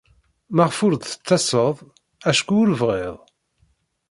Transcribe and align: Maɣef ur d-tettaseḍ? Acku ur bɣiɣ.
Maɣef 0.55 0.77
ur 0.85 0.93
d-tettaseḍ? 0.95 1.75
Acku 2.29 2.53
ur 2.61 2.69
bɣiɣ. 2.79 3.15